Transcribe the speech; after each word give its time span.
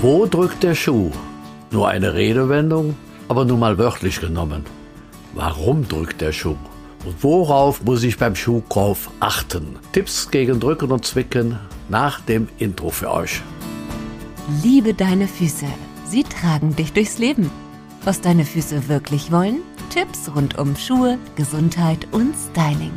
Wo 0.00 0.26
drückt 0.26 0.62
der 0.62 0.76
Schuh? 0.76 1.10
Nur 1.72 1.88
eine 1.88 2.14
Redewendung, 2.14 2.94
aber 3.26 3.44
nun 3.44 3.58
mal 3.58 3.78
wörtlich 3.78 4.20
genommen. 4.20 4.64
Warum 5.34 5.88
drückt 5.88 6.20
der 6.20 6.30
Schuh? 6.30 6.56
Und 7.04 7.24
worauf 7.24 7.82
muss 7.82 8.04
ich 8.04 8.16
beim 8.16 8.36
Schuhkauf 8.36 9.10
achten? 9.18 9.76
Tipps 9.90 10.30
gegen 10.30 10.60
Drücken 10.60 10.92
und 10.92 11.04
Zwicken 11.04 11.58
nach 11.88 12.20
dem 12.20 12.46
Intro 12.58 12.90
für 12.90 13.10
euch. 13.10 13.42
Liebe 14.62 14.94
deine 14.94 15.26
Füße. 15.26 15.66
Sie 16.06 16.22
tragen 16.22 16.76
dich 16.76 16.92
durchs 16.92 17.18
Leben. 17.18 17.50
Was 18.04 18.20
deine 18.20 18.44
Füße 18.44 18.88
wirklich 18.88 19.32
wollen? 19.32 19.62
Tipps 19.90 20.30
rund 20.32 20.58
um 20.58 20.76
Schuhe, 20.76 21.18
Gesundheit 21.34 22.06
und 22.12 22.34
Styling. 22.36 22.92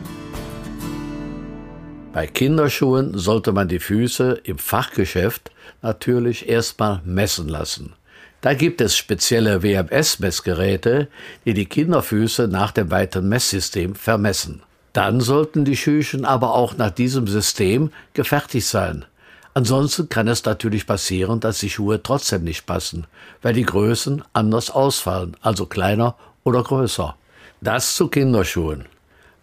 Bei 2.13 2.27
Kinderschuhen 2.27 3.17
sollte 3.17 3.53
man 3.53 3.69
die 3.69 3.79
Füße 3.79 4.41
im 4.43 4.57
Fachgeschäft 4.57 5.49
natürlich 5.81 6.49
erstmal 6.49 6.99
messen 7.05 7.47
lassen. 7.47 7.93
Da 8.41 8.53
gibt 8.53 8.81
es 8.81 8.97
spezielle 8.97 9.63
WMS-Messgeräte, 9.63 11.07
die 11.45 11.53
die 11.53 11.67
Kinderfüße 11.67 12.49
nach 12.49 12.71
dem 12.71 12.91
weiteren 12.91 13.29
Messsystem 13.29 13.95
vermessen. 13.95 14.61
Dann 14.91 15.21
sollten 15.21 15.63
die 15.63 15.77
Schüchen 15.77 16.25
aber 16.25 16.53
auch 16.53 16.75
nach 16.75 16.91
diesem 16.91 17.27
System 17.27 17.91
gefertigt 18.13 18.67
sein. 18.67 19.05
Ansonsten 19.53 20.09
kann 20.09 20.27
es 20.27 20.43
natürlich 20.43 20.85
passieren, 20.85 21.39
dass 21.39 21.59
die 21.59 21.69
Schuhe 21.69 22.03
trotzdem 22.03 22.43
nicht 22.43 22.65
passen, 22.65 23.07
weil 23.41 23.53
die 23.53 23.63
Größen 23.63 24.21
anders 24.33 24.69
ausfallen, 24.69 25.37
also 25.41 25.65
kleiner 25.65 26.15
oder 26.43 26.61
größer. 26.61 27.15
Das 27.61 27.95
zu 27.95 28.09
Kinderschuhen. 28.09 28.85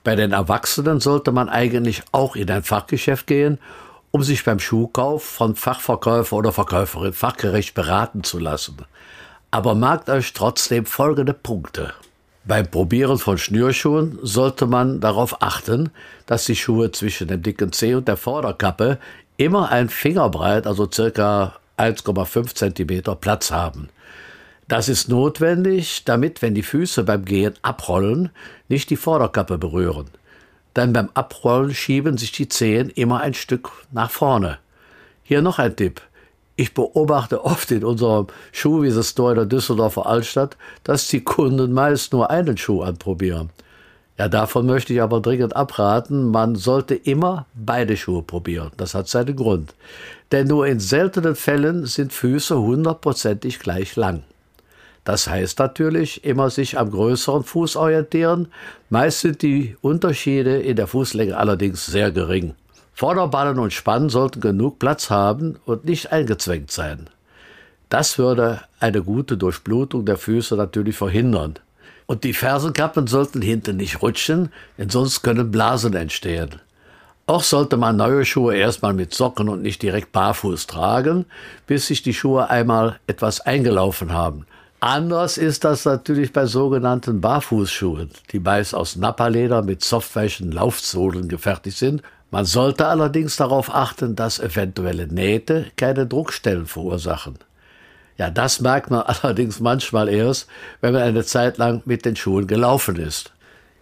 Bei 0.04 0.16
den 0.16 0.32
Erwachsenen 0.32 1.00
sollte 1.00 1.32
man 1.32 1.48
eigentlich 1.48 2.02
auch 2.12 2.36
in 2.36 2.50
ein 2.50 2.62
Fachgeschäft 2.62 3.26
gehen, 3.26 3.58
um 4.10 4.22
sich 4.22 4.44
beim 4.44 4.58
Schuhkauf 4.58 5.24
von 5.24 5.54
Fachverkäufer 5.54 6.36
oder 6.36 6.52
Verkäuferin 6.52 7.12
fachgerecht 7.12 7.74
beraten 7.74 8.24
zu 8.24 8.38
lassen. 8.38 8.76
Aber 9.50 9.74
merkt 9.74 10.08
euch 10.08 10.32
trotzdem 10.32 10.86
folgende 10.86 11.34
Punkte. 11.34 11.92
Beim 12.44 12.66
Probieren 12.66 13.18
von 13.18 13.36
Schnürschuhen 13.36 14.18
sollte 14.22 14.66
man 14.66 15.00
darauf 15.00 15.42
achten, 15.42 15.90
dass 16.24 16.46
die 16.46 16.56
Schuhe 16.56 16.90
zwischen 16.92 17.28
dem 17.28 17.42
dicken 17.42 17.72
Zeh 17.72 17.94
und 17.94 18.08
der 18.08 18.16
Vorderkappe 18.16 18.98
immer 19.36 19.70
ein 19.70 19.90
Fingerbreit, 19.90 20.66
also 20.66 20.88
circa 20.90 21.56
1,5 21.76 22.54
cm 22.54 23.16
Platz 23.20 23.50
haben. 23.50 23.90
Das 24.68 24.90
ist 24.90 25.08
notwendig, 25.08 26.04
damit, 26.04 26.42
wenn 26.42 26.54
die 26.54 26.62
Füße 26.62 27.02
beim 27.04 27.24
Gehen 27.24 27.54
abrollen, 27.62 28.28
nicht 28.68 28.90
die 28.90 28.96
Vorderkappe 28.96 29.56
berühren. 29.56 30.08
Denn 30.76 30.92
beim 30.92 31.08
Abrollen 31.14 31.74
schieben 31.74 32.18
sich 32.18 32.32
die 32.32 32.50
Zehen 32.50 32.90
immer 32.90 33.20
ein 33.20 33.32
Stück 33.32 33.70
nach 33.92 34.10
vorne. 34.10 34.58
Hier 35.22 35.40
noch 35.40 35.58
ein 35.58 35.74
Tipp. 35.74 36.02
Ich 36.54 36.74
beobachte 36.74 37.44
oft 37.44 37.70
in 37.70 37.82
unserem 37.82 38.26
Schuhwiese-Store 38.52 39.30
in 39.30 39.36
der 39.36 39.46
Düsseldorfer 39.46 40.06
Altstadt, 40.06 40.58
dass 40.84 41.08
die 41.08 41.24
Kunden 41.24 41.72
meist 41.72 42.12
nur 42.12 42.30
einen 42.30 42.58
Schuh 42.58 42.82
anprobieren. 42.82 43.48
Ja, 44.18 44.28
davon 44.28 44.66
möchte 44.66 44.92
ich 44.92 45.00
aber 45.00 45.20
dringend 45.20 45.56
abraten. 45.56 46.30
Man 46.30 46.56
sollte 46.56 46.94
immer 46.94 47.46
beide 47.54 47.96
Schuhe 47.96 48.22
probieren. 48.22 48.72
Das 48.76 48.94
hat 48.94 49.08
seinen 49.08 49.36
Grund. 49.36 49.74
Denn 50.30 50.48
nur 50.48 50.66
in 50.66 50.80
seltenen 50.80 51.36
Fällen 51.36 51.86
sind 51.86 52.12
Füße 52.12 52.60
hundertprozentig 52.60 53.60
gleich 53.60 53.96
lang. 53.96 54.24
Das 55.08 55.26
heißt 55.26 55.58
natürlich 55.58 56.22
immer 56.22 56.50
sich 56.50 56.78
am 56.78 56.90
größeren 56.90 57.42
Fuß 57.42 57.76
orientieren. 57.76 58.48
Meist 58.90 59.20
sind 59.20 59.40
die 59.40 59.74
Unterschiede 59.80 60.60
in 60.60 60.76
der 60.76 60.86
Fußlänge 60.86 61.34
allerdings 61.34 61.86
sehr 61.86 62.10
gering. 62.10 62.54
Vorderballen 62.92 63.58
und 63.58 63.72
Spann 63.72 64.10
sollten 64.10 64.42
genug 64.42 64.78
Platz 64.78 65.08
haben 65.08 65.56
und 65.64 65.86
nicht 65.86 66.12
eingezwängt 66.12 66.70
sein. 66.70 67.08
Das 67.88 68.18
würde 68.18 68.60
eine 68.80 69.02
gute 69.02 69.38
Durchblutung 69.38 70.04
der 70.04 70.18
Füße 70.18 70.56
natürlich 70.56 70.98
verhindern. 70.98 71.54
Und 72.04 72.24
die 72.24 72.34
Fersenkappen 72.34 73.06
sollten 73.06 73.40
hinten 73.40 73.78
nicht 73.78 74.02
rutschen, 74.02 74.52
denn 74.76 74.90
sonst 74.90 75.22
können 75.22 75.50
Blasen 75.50 75.94
entstehen. 75.94 76.56
Auch 77.26 77.44
sollte 77.44 77.78
man 77.78 77.96
neue 77.96 78.26
Schuhe 78.26 78.54
erstmal 78.56 78.92
mit 78.92 79.14
Socken 79.14 79.48
und 79.48 79.62
nicht 79.62 79.80
direkt 79.80 80.12
barfuß 80.12 80.66
tragen, 80.66 81.24
bis 81.66 81.86
sich 81.86 82.02
die 82.02 82.12
Schuhe 82.12 82.50
einmal 82.50 83.00
etwas 83.06 83.40
eingelaufen 83.40 84.12
haben. 84.12 84.44
Anders 84.80 85.38
ist 85.38 85.64
das 85.64 85.84
natürlich 85.84 86.32
bei 86.32 86.46
sogenannten 86.46 87.20
Barfußschuhen, 87.20 88.10
die 88.30 88.38
meist 88.38 88.76
aus 88.76 88.94
Napperleder 88.94 89.62
mit 89.62 89.82
softweichen 89.82 90.52
Laufsohlen 90.52 91.28
gefertigt 91.28 91.78
sind. 91.78 92.02
Man 92.30 92.44
sollte 92.44 92.86
allerdings 92.86 93.34
darauf 93.34 93.74
achten, 93.74 94.14
dass 94.14 94.38
eventuelle 94.38 95.08
Nähte 95.08 95.66
keine 95.76 96.06
Druckstellen 96.06 96.66
verursachen. 96.66 97.38
Ja, 98.18 98.30
das 98.30 98.60
merkt 98.60 98.88
man 98.90 99.02
allerdings 99.22 99.58
manchmal 99.58 100.08
erst, 100.08 100.46
wenn 100.80 100.92
man 100.92 101.02
eine 101.02 101.24
Zeit 101.24 101.58
lang 101.58 101.82
mit 101.84 102.04
den 102.04 102.14
Schuhen 102.14 102.46
gelaufen 102.46 102.96
ist. 102.96 103.32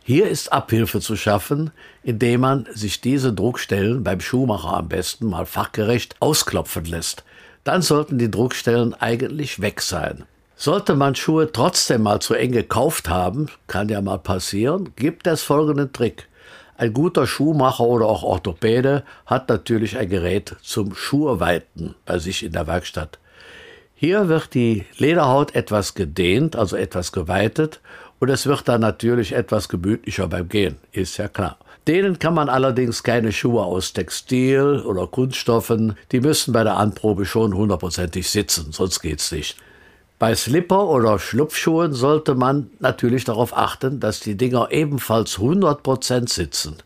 Hier 0.02 0.30
ist 0.30 0.50
Abhilfe 0.50 1.00
zu 1.00 1.14
schaffen, 1.14 1.72
indem 2.04 2.40
man 2.40 2.66
sich 2.72 3.02
diese 3.02 3.34
Druckstellen 3.34 4.02
beim 4.02 4.20
Schuhmacher 4.20 4.74
am 4.74 4.88
besten 4.88 5.26
mal 5.26 5.44
fachgerecht 5.44 6.16
ausklopfen 6.20 6.86
lässt. 6.86 7.22
Dann 7.64 7.82
sollten 7.82 8.16
die 8.16 8.30
Druckstellen 8.30 8.94
eigentlich 8.94 9.60
weg 9.60 9.82
sein. 9.82 10.24
Sollte 10.58 10.94
man 10.94 11.14
Schuhe 11.14 11.52
trotzdem 11.52 12.02
mal 12.02 12.20
zu 12.20 12.32
eng 12.32 12.52
gekauft 12.52 13.10
haben, 13.10 13.48
kann 13.66 13.90
ja 13.90 14.00
mal 14.00 14.18
passieren, 14.18 14.94
gibt 14.96 15.26
es 15.26 15.42
folgenden 15.42 15.92
Trick. 15.92 16.28
Ein 16.78 16.94
guter 16.94 17.26
Schuhmacher 17.26 17.84
oder 17.84 18.06
auch 18.06 18.22
Orthopäde 18.22 19.04
hat 19.26 19.50
natürlich 19.50 19.98
ein 19.98 20.08
Gerät 20.08 20.56
zum 20.62 20.94
Schuhweiten 20.94 21.94
bei 22.06 22.18
sich 22.18 22.42
in 22.42 22.52
der 22.52 22.66
Werkstatt. 22.66 23.18
Hier 23.94 24.28
wird 24.28 24.54
die 24.54 24.86
Lederhaut 24.96 25.54
etwas 25.54 25.94
gedehnt, 25.94 26.56
also 26.56 26.76
etwas 26.76 27.12
geweitet, 27.12 27.80
und 28.18 28.30
es 28.30 28.46
wird 28.46 28.66
dann 28.66 28.80
natürlich 28.80 29.32
etwas 29.32 29.68
gemütlicher 29.68 30.26
beim 30.26 30.48
Gehen, 30.48 30.78
ist 30.90 31.18
ja 31.18 31.28
klar. 31.28 31.58
Denen 31.86 32.18
kann 32.18 32.32
man 32.32 32.48
allerdings 32.48 33.02
keine 33.02 33.30
Schuhe 33.30 33.62
aus 33.62 33.92
Textil 33.92 34.82
oder 34.86 35.06
Kunststoffen, 35.06 35.96
die 36.12 36.20
müssen 36.20 36.52
bei 36.54 36.64
der 36.64 36.78
Anprobe 36.78 37.26
schon 37.26 37.54
hundertprozentig 37.54 38.30
sitzen, 38.30 38.72
sonst 38.72 39.00
geht's 39.00 39.30
nicht. 39.32 39.56
Bei 40.18 40.34
Slipper 40.34 40.88
oder 40.88 41.18
Schlupfschuhen 41.18 41.92
sollte 41.92 42.34
man 42.34 42.70
natürlich 42.78 43.24
darauf 43.24 43.54
achten, 43.54 44.00
dass 44.00 44.20
die 44.20 44.34
Dinger 44.34 44.68
ebenfalls 44.70 45.36
100% 45.36 46.30
sitzen. 46.30 46.76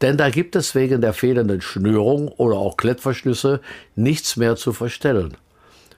Denn 0.00 0.16
da 0.16 0.30
gibt 0.30 0.56
es 0.56 0.74
wegen 0.74 1.02
der 1.02 1.12
fehlenden 1.12 1.60
Schnürung 1.60 2.28
oder 2.28 2.56
auch 2.56 2.78
Klettverschlüsse 2.78 3.60
nichts 3.94 4.36
mehr 4.36 4.56
zu 4.56 4.72
verstellen. 4.72 5.36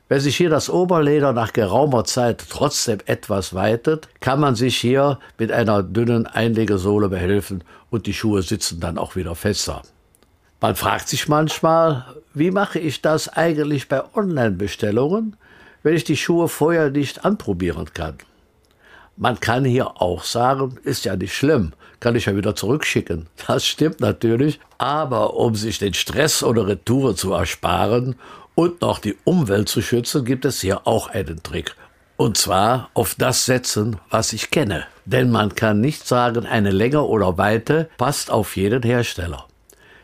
Wenn 0.09 0.19
sich 0.19 0.37
hier 0.37 0.51
das 0.51 0.69
Oberleder 0.69 1.33
nach 1.33 1.53
geraumer 1.53 2.03
Zeit 2.03 2.45
trotzdem 2.51 2.99
etwas 3.07 3.55
weitet, 3.55 4.09
kann 4.19 4.41
man 4.41 4.57
sich 4.57 4.77
hier 4.77 5.21
mit 5.39 5.53
einer 5.53 5.85
dünnen 5.85 6.27
Einlegesohle 6.27 7.09
behelfen 7.09 7.63
und 7.91 8.07
die 8.07 8.15
Schuhe 8.15 8.43
sitzen 8.43 8.81
dann 8.81 8.99
auch 8.99 9.15
wieder 9.15 9.37
fester. 9.37 9.83
Man 10.61 10.75
fragt 10.75 11.07
sich 11.09 11.29
manchmal, 11.29 12.05
wie 12.35 12.51
mache 12.51 12.81
ich 12.81 13.01
das 13.01 13.29
eigentlich 13.29 13.89
bei 13.89 14.03
Online-Bestellungen? 14.13 15.37
Wenn 15.83 15.95
ich 15.95 16.05
die 16.05 16.17
Schuhe 16.17 16.49
vorher 16.49 16.91
nicht 16.91 17.25
anprobieren 17.25 17.93
kann. 17.93 18.19
Man 19.17 19.39
kann 19.39 19.65
hier 19.65 20.01
auch 20.01 20.25
sagen, 20.25 20.79
ist 20.83 21.05
ja 21.05 21.15
nicht 21.17 21.35
schlimm, 21.35 21.73
kann 22.01 22.17
ich 22.17 22.27
ja 22.27 22.37
wieder 22.37 22.57
zurückschicken. 22.57 23.27
Das 23.47 23.67
stimmt 23.67 24.01
natürlich, 24.01 24.61
aber 24.79 25.35
um 25.35 25.55
sich 25.55 25.79
den 25.79 25.95
Stress 25.95 26.43
oder 26.43 26.67
Retour 26.67 27.15
zu 27.15 27.33
ersparen 27.33 28.15
und 28.55 28.81
noch 28.81 28.99
die 28.99 29.17
Umwelt 29.25 29.69
zu 29.69 29.83
schützen, 29.83 30.25
gibt 30.25 30.45
es 30.45 30.63
hier 30.63 30.87
auch 30.87 31.09
einen 31.09 31.43
Trick. 31.43 31.75
Und 32.17 32.37
zwar 32.37 32.91
auf 32.95 33.15
das 33.15 33.47
setzen, 33.47 33.97
was 34.11 34.33
ich 34.33 34.51
kenne. 34.51 34.85
Denn 35.07 35.31
man 35.31 35.55
kann 35.55 35.81
nicht 35.81 36.07
sagen, 36.07 36.47
eine 36.47 36.71
Länge 36.71 37.03
oder 37.03 37.39
Weite 37.39 37.89
passt 37.97 38.31
auf 38.31 38.57
jeden 38.57 38.83
Hersteller. 38.83 39.47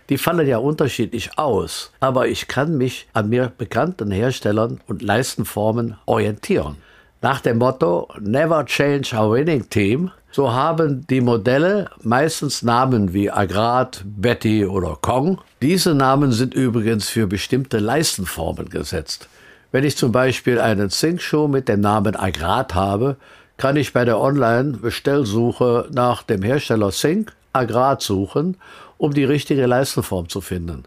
Die 0.09 0.19
fallen 0.19 0.47
ja 0.47 0.59
unterschiedlich 0.59 1.37
aus, 1.37 1.93
aber 1.99 2.29
ich 2.29 2.47
kann 2.47 2.79
mich 2.79 3.09
an 3.13 3.29
mir 3.29 3.53
bekannten 3.57 4.11
Herstellern 4.11 4.81
und 4.87 5.03
Leistenformen 5.03 5.97
orientieren. 6.07 6.77
Nach 7.23 7.41
dem 7.41 7.59
Motto 7.59 8.09
Never 8.21 8.65
Change 8.67 9.17
Our 9.17 9.35
Winning 9.35 9.69
Team, 9.69 10.11
so 10.31 10.53
haben 10.53 11.07
die 11.09 11.21
Modelle 11.21 11.91
meistens 12.03 12.63
Namen 12.63 13.15
wie 13.15 13.31
Agrat, 13.31 14.03
Betty 14.05 14.65
oder 14.65 14.99
Kong. 15.01 15.41
Diese 15.63 15.95
Namen 15.95 16.31
sind 16.31 16.55
übrigens 16.55 17.09
für 17.09 17.27
bestimmte 17.27 17.79
Leistenformen 17.79 18.69
gesetzt. 18.69 19.29
Wenn 19.73 19.83
ich 19.83 19.97
zum 19.97 20.13
Beispiel 20.13 20.61
einen 20.61 20.91
Zinkschuh 20.91 21.49
mit 21.49 21.69
dem 21.69 21.81
Namen 21.81 22.15
Agrat 22.15 22.75
habe, 22.75 23.17
kann 23.57 23.77
ich 23.77 23.93
bei 23.93 24.05
der 24.05 24.21
Online-Bestellsuche 24.21 25.89
nach 25.91 26.23
dem 26.23 26.43
Hersteller 26.43 26.91
Zink 26.91 27.33
Agrat 27.53 28.03
suchen 28.03 28.59
um 28.99 29.13
die 29.13 29.25
richtige 29.25 29.67
Leistenform 29.67 30.29
zu 30.29 30.41
finden. 30.41 30.85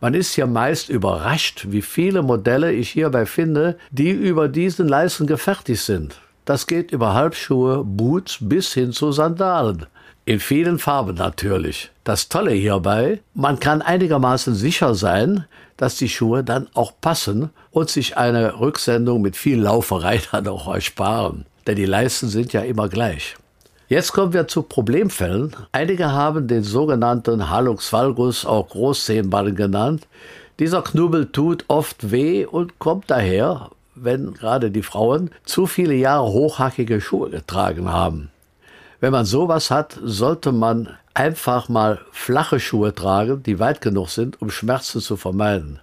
Man 0.00 0.14
ist 0.14 0.36
ja 0.36 0.46
meist 0.46 0.88
überrascht, 0.88 1.66
wie 1.68 1.82
viele 1.82 2.22
Modelle 2.22 2.72
ich 2.72 2.88
hierbei 2.90 3.26
finde, 3.26 3.76
die 3.90 4.10
über 4.10 4.48
diesen 4.48 4.88
Leisten 4.88 5.26
gefertigt 5.26 5.82
sind. 5.82 6.18
Das 6.46 6.66
geht 6.66 6.90
über 6.90 7.12
Halbschuhe, 7.12 7.84
Boots 7.84 8.38
bis 8.40 8.72
hin 8.72 8.92
zu 8.92 9.12
Sandalen. 9.12 9.86
In 10.24 10.40
vielen 10.40 10.78
Farben 10.78 11.16
natürlich. 11.16 11.90
Das 12.04 12.28
Tolle 12.28 12.52
hierbei, 12.52 13.20
man 13.34 13.60
kann 13.60 13.82
einigermaßen 13.82 14.54
sicher 14.54 14.94
sein, 14.94 15.44
dass 15.76 15.96
die 15.96 16.08
Schuhe 16.08 16.44
dann 16.44 16.68
auch 16.74 16.92
passen 17.00 17.50
und 17.70 17.90
sich 17.90 18.16
eine 18.16 18.58
Rücksendung 18.58 19.22
mit 19.22 19.36
viel 19.36 19.60
Lauferei 19.60 20.20
dann 20.32 20.48
auch 20.48 20.72
ersparen. 20.72 21.46
Denn 21.66 21.76
die 21.76 21.86
Leisten 21.86 22.28
sind 22.28 22.52
ja 22.52 22.62
immer 22.62 22.88
gleich. 22.88 23.36
Jetzt 23.90 24.12
kommen 24.12 24.32
wir 24.32 24.46
zu 24.46 24.62
Problemfällen. 24.62 25.56
Einige 25.72 26.12
haben 26.12 26.46
den 26.46 26.62
sogenannten 26.62 27.50
Halux 27.50 27.92
valgus, 27.92 28.46
auch 28.46 28.68
Großzehenballen 28.68 29.56
genannt. 29.56 30.06
Dieser 30.60 30.82
Knubbel 30.82 31.32
tut 31.32 31.64
oft 31.66 32.12
weh 32.12 32.46
und 32.46 32.78
kommt 32.78 33.10
daher, 33.10 33.70
wenn 33.96 34.32
gerade 34.34 34.70
die 34.70 34.84
Frauen 34.84 35.32
zu 35.44 35.66
viele 35.66 35.94
Jahre 35.94 36.28
hochhackige 36.28 37.00
Schuhe 37.00 37.30
getragen 37.30 37.90
haben. 37.90 38.30
Wenn 39.00 39.10
man 39.10 39.24
sowas 39.24 39.72
hat, 39.72 39.98
sollte 40.00 40.52
man 40.52 40.96
einfach 41.12 41.68
mal 41.68 41.98
flache 42.12 42.60
Schuhe 42.60 42.94
tragen, 42.94 43.42
die 43.42 43.58
weit 43.58 43.80
genug 43.80 44.10
sind, 44.10 44.40
um 44.40 44.50
Schmerzen 44.50 45.00
zu 45.00 45.16
vermeiden. 45.16 45.80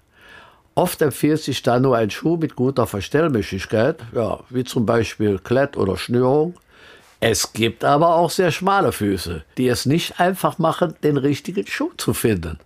Oft 0.76 1.02
empfiehlt 1.02 1.42
sich 1.42 1.62
da 1.62 1.78
nur 1.78 1.98
ein 1.98 2.10
Schuh 2.10 2.38
mit 2.38 2.56
guter 2.56 2.88
Verstellmächtigkeit, 2.88 3.98
ja, 4.16 4.40
wie 4.50 4.64
zum 4.64 4.86
Beispiel 4.86 5.40
Klett 5.40 5.76
oder 5.76 5.98
Schnürung. 5.98 6.54
Es 7.20 7.54
gibt 7.54 7.84
aber 7.84 8.16
auch 8.16 8.30
sehr 8.30 8.52
schmale 8.52 8.92
Füße, 8.92 9.44
die 9.58 9.68
es 9.68 9.86
nicht 9.86 10.20
einfach 10.20 10.60
machen, 10.60 10.94
den 11.04 11.18
richtigen 11.18 11.66
Schuh 11.66 11.92
zu 11.98 12.14
finden. 12.14 12.60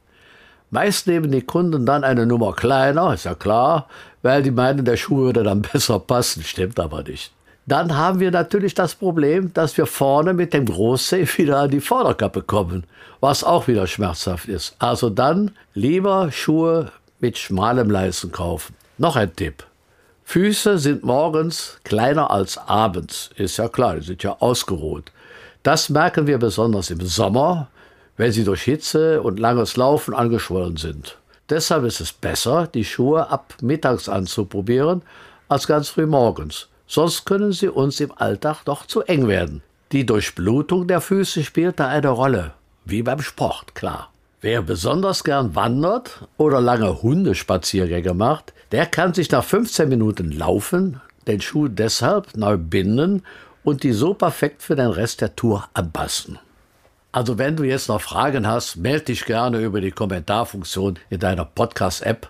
Meist 0.72 1.08
nehmen 1.08 1.32
die 1.32 1.42
Kunden 1.42 1.86
dann 1.86 2.04
eine 2.04 2.26
Nummer 2.26 2.54
kleiner, 2.54 3.14
ist 3.14 3.26
ja 3.26 3.36
klar, 3.36 3.88
weil 4.22 4.44
die 4.44 4.52
meinen, 4.52 4.86
der 4.86 4.98
Schuh 4.98 5.18
würde 5.18 5.44
dann 5.44 5.62
besser 5.74 6.00
passen, 6.00 6.44
stimmt 6.44 6.80
aber 6.80 7.04
nicht. 7.04 7.32
Dann 7.66 7.96
haben 7.96 8.20
wir 8.20 8.32
natürlich 8.32 8.74
das 8.74 8.96
Problem, 8.96 9.54
dass 9.54 9.78
wir 9.78 9.86
vorne 9.86 10.34
mit 10.34 10.54
dem 10.54 10.66
Großzeh 10.66 11.28
wieder 11.38 11.60
an 11.60 11.72
die 11.72 11.80
Vorderkappe 11.80 12.42
kommen, 12.42 12.86
was 13.20 13.44
auch 13.44 13.68
wieder 13.68 13.88
schmerzhaft 13.88 14.48
ist. 14.48 14.76
Also 14.80 15.10
dann 15.10 15.52
lieber 15.74 16.32
Schuhe 16.32 16.92
mit 17.20 17.38
schmalem 17.38 17.90
Leisten 17.90 18.32
kaufen. 18.32 18.76
Noch 18.98 19.16
ein 19.16 19.34
Tipp. 19.36 19.64
Füße 20.24 20.78
sind 20.78 21.04
morgens 21.04 21.80
kleiner 21.84 22.32
als 22.32 22.58
abends. 22.58 23.32
Ist 23.36 23.58
ja 23.58 23.68
klar, 23.68 23.96
die 23.96 24.06
sind 24.06 24.24
ja 24.24 24.38
ausgeruht. 24.40 25.12
Das 25.64 25.90
merken 25.90 26.28
wir 26.28 26.38
besonders 26.38 26.90
im 26.90 27.02
Sommer, 27.02 27.68
wenn 28.18 28.32
sie 28.32 28.44
durch 28.44 28.64
Hitze 28.64 29.22
und 29.22 29.40
langes 29.40 29.78
Laufen 29.78 30.14
angeschwollen 30.14 30.78
sind. 30.78 31.18
Deshalb 31.50 31.84
ist 31.84 32.00
es 32.00 32.14
besser, 32.14 32.68
die 32.68 32.86
Schuhe 32.86 33.30
ab 33.30 33.56
mittags 33.62 34.08
anzuprobieren, 34.08 35.02
als 35.50 35.68
ganz 35.68 35.90
früh 35.90 36.06
morgens. 36.06 36.68
Sonst 36.88 37.26
können 37.26 37.52
sie 37.52 37.68
uns 37.68 38.00
im 38.00 38.12
Alltag 38.18 38.64
doch 38.66 38.86
zu 38.86 39.02
eng 39.02 39.28
werden. 39.28 39.62
Die 39.92 40.06
Durchblutung 40.06 40.88
der 40.88 41.02
Füße 41.02 41.44
spielt 41.44 41.80
da 41.80 41.88
eine 41.88 42.10
Rolle. 42.10 42.54
Wie 42.86 43.04
beim 43.04 43.22
Sport, 43.22 43.76
klar. 43.76 44.11
Wer 44.44 44.64
besonders 44.64 45.24
gern 45.24 45.54
wandert 45.54 46.28
oder 46.38 46.60
lange 46.60 47.04
Hundespaziergänge 47.04 48.16
macht, 48.16 48.54
der 48.72 48.88
kann 48.88 49.14
sich 49.14 49.30
nach 49.30 49.44
15 49.44 49.88
Minuten 49.88 50.32
Laufen 50.32 51.00
den 51.28 51.42
Schuh 51.42 51.68
deshalb 51.68 52.36
neu 52.36 52.58
binden 52.58 53.22
und 53.64 53.84
die 53.84 53.92
so 53.92 54.16
perfekt 54.16 54.64
für 54.64 54.76
den 54.76 54.88
Rest 54.88 55.22
der 55.22 55.36
Tour 55.36 55.70
anpassen. 55.76 56.40
Also 57.12 57.38
wenn 57.38 57.56
du 57.56 57.64
jetzt 57.66 57.88
noch 57.88 58.02
Fragen 58.02 58.48
hast, 58.48 58.78
melde 58.78 59.06
dich 59.06 59.26
gerne 59.26 59.60
über 59.60 59.80
die 59.80 59.92
Kommentarfunktion 59.92 60.98
in 61.12 61.20
deiner 61.20 61.46
Podcast-App. 61.46 62.28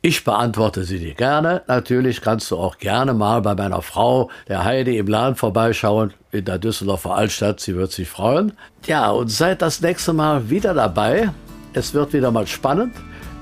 Ich 0.00 0.22
beantworte 0.22 0.84
sie 0.84 1.00
dir 1.00 1.14
gerne. 1.14 1.62
Natürlich 1.66 2.20
kannst 2.20 2.52
du 2.52 2.56
auch 2.56 2.78
gerne 2.78 3.14
mal 3.14 3.42
bei 3.42 3.56
meiner 3.56 3.82
Frau, 3.82 4.30
der 4.46 4.62
Heidi, 4.62 4.96
im 4.96 5.08
Laden 5.08 5.34
vorbeischauen 5.34 6.14
in 6.30 6.44
der 6.44 6.58
Düsseldorfer 6.58 7.16
Altstadt. 7.16 7.58
Sie 7.58 7.74
wird 7.74 7.90
sich 7.90 8.08
freuen. 8.08 8.52
Ja, 8.86 9.10
und 9.10 9.26
seid 9.26 9.60
das 9.60 9.80
nächste 9.80 10.12
Mal 10.12 10.50
wieder 10.50 10.72
dabei. 10.72 11.30
Es 11.74 11.94
wird 11.94 12.12
wieder 12.12 12.30
mal 12.30 12.46
spannend, 12.46 12.94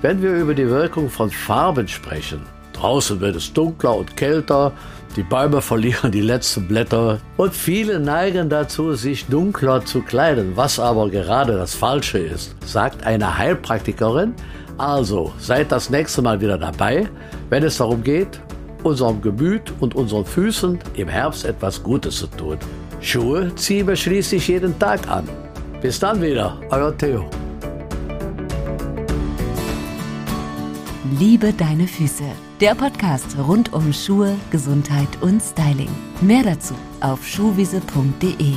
wenn 0.02 0.20
wir 0.22 0.34
über 0.34 0.54
die 0.54 0.68
Wirkung 0.68 1.08
von 1.08 1.30
Farben 1.30 1.88
sprechen. 1.88 2.40
Draußen 2.72 3.20
wird 3.20 3.36
es 3.36 3.52
dunkler 3.52 3.96
und 3.96 4.16
kälter, 4.16 4.72
die 5.16 5.22
Bäume 5.22 5.62
verlieren 5.62 6.12
die 6.12 6.20
letzten 6.20 6.68
Blätter 6.68 7.20
und 7.38 7.54
viele 7.54 7.98
neigen 7.98 8.50
dazu, 8.50 8.92
sich 8.92 9.24
dunkler 9.26 9.82
zu 9.82 10.02
kleiden, 10.02 10.52
was 10.56 10.78
aber 10.78 11.08
gerade 11.08 11.54
das 11.54 11.74
Falsche 11.74 12.18
ist, 12.18 12.54
sagt 12.66 13.06
eine 13.06 13.38
Heilpraktikerin. 13.38 14.34
Also 14.76 15.32
seid 15.38 15.72
das 15.72 15.88
nächste 15.88 16.20
Mal 16.20 16.38
wieder 16.42 16.58
dabei, 16.58 17.08
wenn 17.48 17.62
es 17.62 17.78
darum 17.78 18.02
geht, 18.02 18.40
unserem 18.82 19.22
Gemüt 19.22 19.72
und 19.80 19.94
unseren 19.94 20.26
Füßen 20.26 20.78
im 20.94 21.08
Herbst 21.08 21.46
etwas 21.46 21.82
Gutes 21.82 22.18
zu 22.18 22.26
tun. 22.26 22.58
Schuhe 23.00 23.54
ziehen 23.54 23.86
wir 23.86 23.96
schließlich 23.96 24.48
jeden 24.48 24.78
Tag 24.78 25.08
an. 25.08 25.26
Bis 25.80 25.98
dann 25.98 26.20
wieder, 26.20 26.60
euer 26.70 26.96
Theo. 26.96 27.24
Liebe 31.18 31.52
deine 31.54 31.88
Füße. 31.88 32.24
Der 32.60 32.74
Podcast 32.74 33.38
rund 33.38 33.72
um 33.72 33.92
Schuhe, 33.92 34.36
Gesundheit 34.50 35.08
und 35.22 35.40
Styling. 35.40 35.88
Mehr 36.20 36.42
dazu 36.42 36.74
auf 37.00 37.26
schuhwiese.de. 37.26 38.54